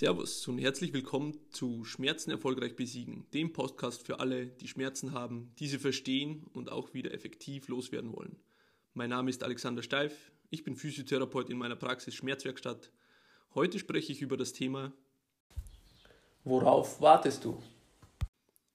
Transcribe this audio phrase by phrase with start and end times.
[0.00, 5.52] Servus und herzlich willkommen zu Schmerzen erfolgreich besiegen, dem Podcast für alle, die Schmerzen haben,
[5.58, 8.36] diese verstehen und auch wieder effektiv loswerden wollen.
[8.94, 12.90] Mein Name ist Alexander Steif, ich bin Physiotherapeut in meiner Praxis Schmerzwerkstatt.
[13.54, 14.94] Heute spreche ich über das Thema
[16.44, 17.62] Worauf wartest du?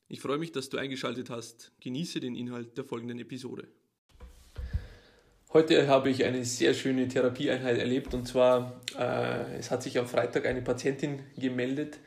[0.07, 1.71] Ich freue mich, dass du eingeschaltet hast.
[1.80, 3.68] Genieße den Inhalt der folgenden Episode.
[5.56, 10.05] Heute habe ich eine sehr schöne Therapieeinheit erlebt und zwar, äh, es hat sich am
[10.05, 11.98] Freitag eine Patientin gemeldet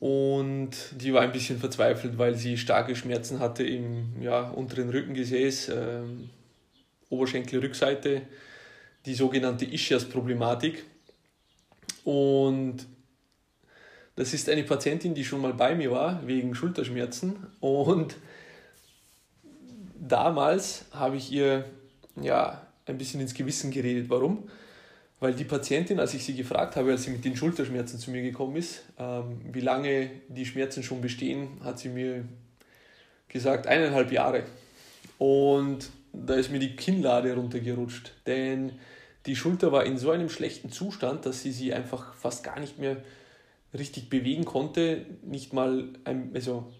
[0.00, 5.68] und die war ein bisschen verzweifelt, weil sie starke Schmerzen hatte im ja, unteren Rückengesäß,
[5.68, 6.00] äh,
[7.10, 8.22] Oberschenkelrückseite,
[9.06, 10.82] die sogenannte Ischias-Problematik.
[12.02, 12.88] Und
[14.16, 18.16] das ist eine Patientin, die schon mal bei mir war wegen Schulterschmerzen und
[20.00, 21.64] damals habe ich ihr
[22.22, 24.08] ja, ein bisschen ins Gewissen geredet.
[24.08, 24.48] Warum?
[25.20, 28.22] Weil die Patientin, als ich sie gefragt habe, als sie mit den Schulterschmerzen zu mir
[28.22, 32.24] gekommen ist, ähm, wie lange die Schmerzen schon bestehen, hat sie mir
[33.28, 34.44] gesagt, eineinhalb Jahre.
[35.18, 38.72] Und da ist mir die Kinnlade runtergerutscht, denn
[39.26, 42.78] die Schulter war in so einem schlechten Zustand, dass sie sie einfach fast gar nicht
[42.78, 42.96] mehr
[43.76, 46.72] richtig bewegen konnte, nicht mal ein, also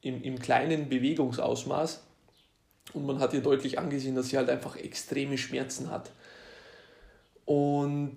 [0.00, 2.06] im, im kleinen Bewegungsausmaß.
[2.92, 6.10] Und man hat ihr deutlich angesehen, dass sie halt einfach extreme Schmerzen hat.
[7.44, 8.16] Und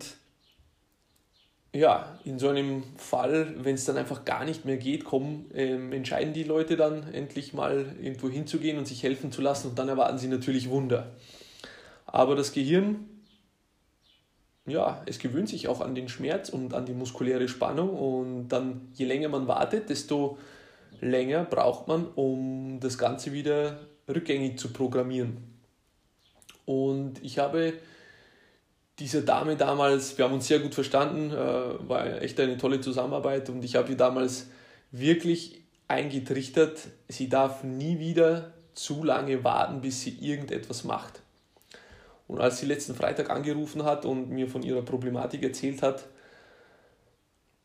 [1.75, 5.91] ja, in so einem Fall, wenn es dann einfach gar nicht mehr geht, kommen, ähm,
[5.91, 9.89] entscheiden die Leute dann endlich mal irgendwo hinzugehen und sich helfen zu lassen und dann
[9.89, 11.11] erwarten sie natürlich Wunder.
[12.05, 13.09] Aber das Gehirn,
[14.67, 18.89] ja, es gewöhnt sich auch an den Schmerz und an die muskuläre Spannung und dann
[18.93, 20.37] je länger man wartet, desto
[21.02, 25.38] länger braucht man, um das Ganze wieder rückgängig zu programmieren.
[26.66, 27.73] Und ich habe
[28.99, 33.49] diese Dame damals, wir haben uns sehr gut verstanden, äh, war echt eine tolle Zusammenarbeit
[33.49, 34.47] und ich habe ihr damals
[34.91, 41.21] wirklich eingetrichtert, sie darf nie wieder zu lange warten, bis sie irgendetwas macht.
[42.27, 46.05] Und als sie letzten Freitag angerufen hat und mir von ihrer Problematik erzählt hat,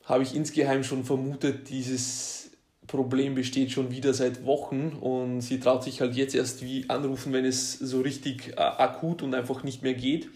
[0.04, 2.47] habe ich insgeheim schon vermutet, dieses
[2.88, 7.32] Problem besteht schon wieder seit Wochen und sie traut sich halt jetzt erst wie anrufen,
[7.32, 10.28] wenn es so richtig äh, akut und einfach nicht mehr geht.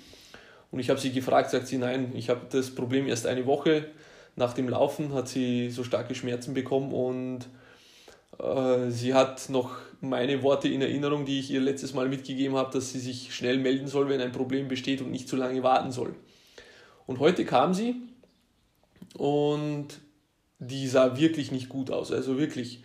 [0.70, 3.86] Und ich habe sie gefragt, sagt sie, nein, ich habe das Problem erst eine Woche
[4.36, 7.48] nach dem Laufen, hat sie so starke Schmerzen bekommen und
[8.38, 12.72] äh, sie hat noch meine Worte in Erinnerung, die ich ihr letztes Mal mitgegeben habe,
[12.72, 15.90] dass sie sich schnell melden soll, wenn ein Problem besteht und nicht zu lange warten
[15.90, 16.14] soll.
[17.06, 17.96] Und heute kam sie
[19.16, 19.88] und
[20.66, 22.12] die sah wirklich nicht gut aus.
[22.12, 22.82] Also wirklich,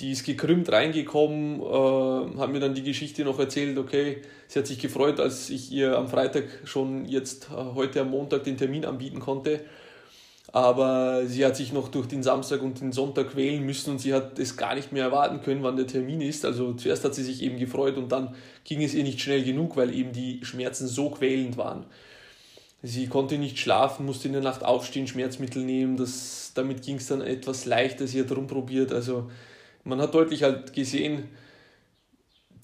[0.00, 4.66] die ist gekrümmt reingekommen, äh, hat mir dann die Geschichte noch erzählt, okay, sie hat
[4.66, 8.84] sich gefreut, als ich ihr am Freitag schon jetzt äh, heute am Montag den Termin
[8.84, 9.60] anbieten konnte.
[10.52, 14.14] Aber sie hat sich noch durch den Samstag und den Sonntag quälen müssen und sie
[14.14, 16.44] hat es gar nicht mehr erwarten können, wann der Termin ist.
[16.44, 19.76] Also zuerst hat sie sich eben gefreut und dann ging es ihr nicht schnell genug,
[19.76, 21.84] weil eben die Schmerzen so quälend waren.
[22.86, 25.96] Sie konnte nicht schlafen, musste in der Nacht aufstehen, Schmerzmittel nehmen.
[25.96, 28.06] Das, damit ging es dann etwas leichter.
[28.06, 28.92] Sie hat rumprobiert.
[28.92, 29.28] Also
[29.82, 31.28] man hat deutlich halt gesehen,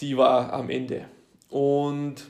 [0.01, 1.07] die war am Ende.
[1.49, 2.23] Und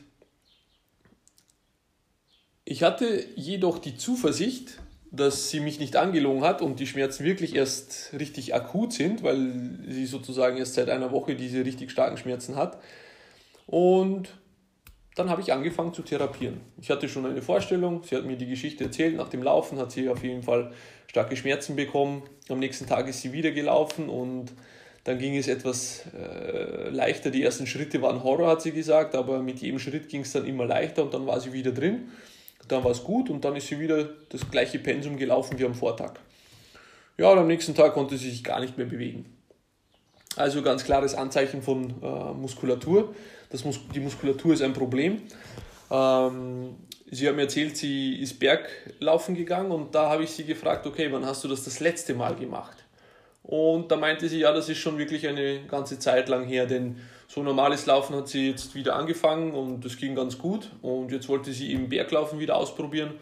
[2.64, 4.78] ich hatte jedoch die Zuversicht,
[5.10, 9.78] dass sie mich nicht angelogen hat und die Schmerzen wirklich erst richtig akut sind, weil
[9.86, 12.80] sie sozusagen erst seit einer Woche diese richtig starken Schmerzen hat.
[13.66, 14.30] Und
[15.14, 16.60] dann habe ich angefangen zu therapieren.
[16.80, 19.92] Ich hatte schon eine Vorstellung, sie hat mir die Geschichte erzählt, nach dem Laufen hat
[19.92, 20.72] sie auf jeden Fall
[21.06, 22.22] starke Schmerzen bekommen.
[22.48, 24.52] Am nächsten Tag ist sie wieder gelaufen und
[25.04, 27.30] dann ging es etwas äh, leichter.
[27.30, 30.46] Die ersten Schritte waren Horror, hat sie gesagt, aber mit jedem Schritt ging es dann
[30.46, 32.10] immer leichter und dann war sie wieder drin.
[32.68, 35.74] Dann war es gut und dann ist sie wieder das gleiche Pensum gelaufen wie am
[35.74, 36.14] Vortag.
[37.18, 39.26] Ja, und am nächsten Tag konnte sie sich gar nicht mehr bewegen.
[40.36, 43.14] Also ganz klares Anzeichen von äh, Muskulatur.
[43.52, 45.22] Das Mus die Muskulatur ist ein Problem.
[45.90, 46.74] Ähm,
[47.10, 51.08] sie hat mir erzählt, sie ist Berglaufen gegangen und da habe ich sie gefragt, okay,
[51.12, 52.78] wann hast du das das letzte Mal gemacht?
[53.42, 56.96] Und da meinte sie, ja, das ist schon wirklich eine ganze Zeit lang her, denn
[57.28, 60.70] so normales Laufen hat sie jetzt wieder angefangen und das ging ganz gut.
[60.80, 63.12] Und jetzt wollte sie eben Berglaufen wieder ausprobieren.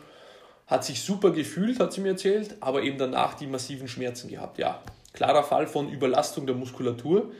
[0.66, 4.58] Hat sich super gefühlt, hat sie mir erzählt, aber eben danach die massiven Schmerzen gehabt.
[4.58, 7.32] Ja, klarer Fall von Überlastung der Muskulatur.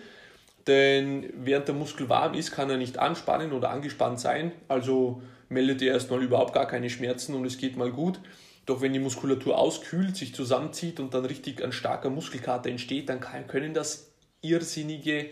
[0.71, 4.53] Denn während der Muskel warm ist, kann er nicht anspannen oder angespannt sein.
[4.69, 8.21] Also meldet er erstmal überhaupt gar keine Schmerzen und es geht mal gut.
[8.67, 13.19] Doch wenn die Muskulatur auskühlt, sich zusammenzieht und dann richtig ein starker Muskelkater entsteht, dann
[13.49, 14.13] können das
[14.43, 15.31] irrsinnige,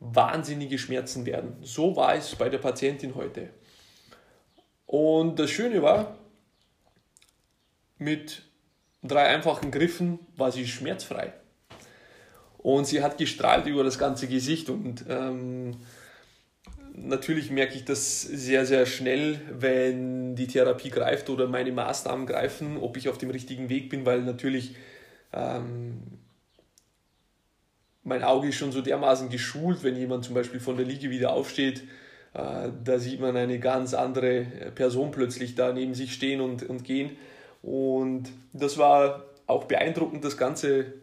[0.00, 1.58] wahnsinnige Schmerzen werden.
[1.60, 3.50] So war es bei der Patientin heute.
[4.86, 6.16] Und das Schöne war,
[7.98, 8.40] mit
[9.02, 11.34] drei einfachen Griffen war sie schmerzfrei.
[12.62, 15.76] Und sie hat gestrahlt über das ganze Gesicht und ähm,
[16.94, 22.76] natürlich merke ich das sehr, sehr schnell, wenn die Therapie greift oder meine Maßnahmen greifen,
[22.76, 24.76] ob ich auf dem richtigen Weg bin, weil natürlich
[25.32, 26.02] ähm,
[28.04, 31.32] mein Auge ist schon so dermaßen geschult, wenn jemand zum Beispiel von der Liege wieder
[31.32, 31.82] aufsteht,
[32.34, 36.84] äh, da sieht man eine ganz andere Person plötzlich da neben sich stehen und, und
[36.84, 37.16] gehen.
[37.62, 40.94] Und das war auch beeindruckend, das Ganze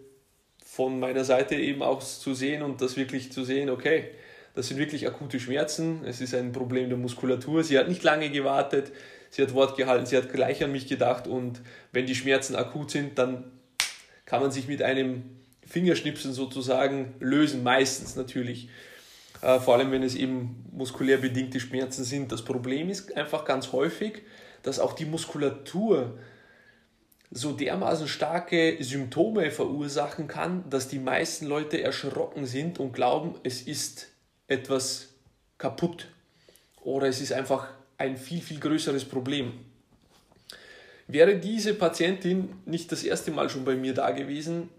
[0.71, 4.12] von meiner Seite eben auch zu sehen und das wirklich zu sehen, okay,
[4.54, 7.63] das sind wirklich akute Schmerzen, es ist ein Problem der Muskulatur.
[7.63, 8.92] Sie hat nicht lange gewartet,
[9.31, 11.62] sie hat Wort gehalten, sie hat gleich an mich gedacht und
[11.92, 13.45] wenn die Schmerzen akut sind, dann
[14.25, 15.24] kann man sich mit einem
[15.66, 18.69] Fingerschnipsen sozusagen lösen, meistens natürlich.
[19.42, 22.31] Äh, vor allem, wenn es eben muskulär bedingte Schmerzen sind.
[22.31, 24.21] Das Problem ist einfach ganz häufig,
[24.62, 26.19] dass auch die Muskulatur
[27.31, 33.61] so dermaßen starke Symptome verursachen kann, dass die meisten Leute erschrocken sind und glauben, es
[33.61, 34.07] ist
[34.47, 35.09] etwas
[35.57, 36.07] kaputt
[36.81, 37.67] oder es ist einfach
[37.97, 39.53] ein viel, viel größeres Problem.
[41.07, 44.69] Wäre diese Patientin nicht das erste Mal schon bei mir da gewesen,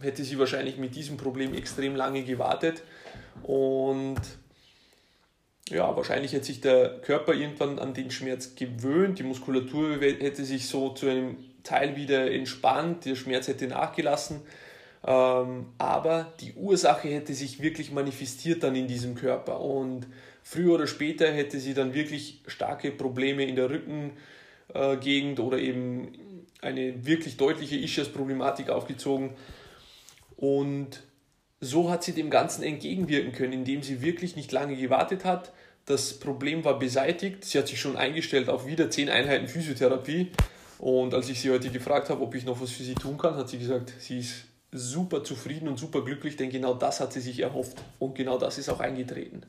[0.00, 2.82] hätte sie wahrscheinlich mit diesem Problem extrem lange gewartet
[3.42, 4.20] und
[5.68, 10.68] ja, wahrscheinlich hätte sich der Körper irgendwann an den Schmerz gewöhnt, die Muskulatur hätte sich
[10.68, 14.40] so zu einem Teil wieder entspannt, der Schmerz hätte nachgelassen,
[15.06, 20.06] ähm, aber die Ursache hätte sich wirklich manifestiert dann in diesem Körper und
[20.42, 27.06] früher oder später hätte sie dann wirklich starke Probleme in der Rückengegend oder eben eine
[27.06, 29.30] wirklich deutliche Ischias-Problematik aufgezogen
[30.36, 31.02] und
[31.60, 35.52] so hat sie dem Ganzen entgegenwirken können, indem sie wirklich nicht lange gewartet hat.
[35.86, 37.44] Das Problem war beseitigt.
[37.44, 40.30] Sie hat sich schon eingestellt auf wieder 10 Einheiten Physiotherapie.
[40.78, 43.34] Und als ich sie heute gefragt habe, ob ich noch was für sie tun kann,
[43.34, 47.20] hat sie gesagt, sie ist super zufrieden und super glücklich, denn genau das hat sie
[47.20, 47.82] sich erhofft.
[47.98, 49.42] Und genau das ist auch eingetreten.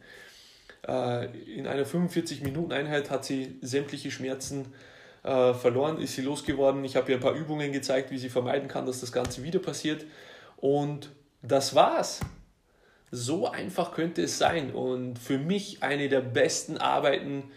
[0.88, 1.26] Äh,
[1.58, 4.74] in einer 45-Minuten-Einheit hat sie sämtliche Schmerzen
[5.24, 6.84] äh, verloren, ist sie losgeworden.
[6.84, 9.60] Ich habe ihr ein paar Übungen gezeigt, wie sie vermeiden kann, dass das Ganze wieder
[9.60, 10.06] passiert.
[10.58, 11.12] Und
[11.42, 12.22] das war's.
[13.12, 14.72] So einfach könnte es sein.
[14.74, 17.52] Und für mich eine der besten Arbeiten,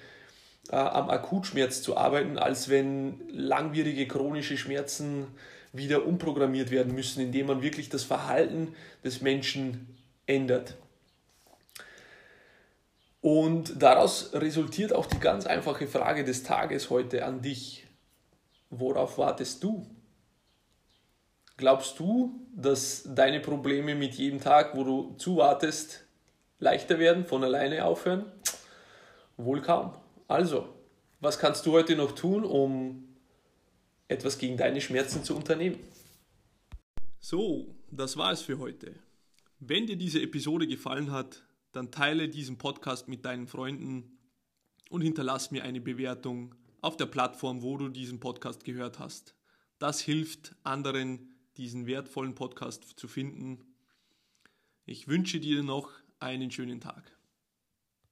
[0.71, 5.27] äh, am Akutschmerz zu arbeiten, als wenn langwierige chronische Schmerzen
[5.73, 8.75] wieder umprogrammiert werden müssen, indem man wirklich das Verhalten
[9.05, 10.77] des Menschen ändert.
[13.23, 17.87] Und daraus resultiert auch die ganz einfache Frage des Tages heute an dich.
[18.69, 19.87] Worauf wartest du?
[21.57, 26.05] Glaubst du, dass deine Probleme mit jedem Tag, wo du zuwartest,
[26.59, 28.25] leichter werden, von alleine aufhören?
[29.37, 29.95] Wohl kaum.
[30.33, 30.67] Also,
[31.21, 33.07] was kannst du heute noch tun, um
[34.09, 35.79] etwas gegen deine Schmerzen zu unternehmen?
[37.21, 38.95] So, das war es für heute.
[39.61, 44.17] Wenn dir diese Episode gefallen hat, dann teile diesen Podcast mit deinen Freunden
[44.89, 49.35] und hinterlass mir eine Bewertung auf der Plattform, wo du diesen Podcast gehört hast.
[49.79, 53.67] Das hilft anderen, diesen wertvollen Podcast zu finden.
[54.87, 55.91] Ich wünsche dir noch
[56.21, 57.13] einen schönen Tag.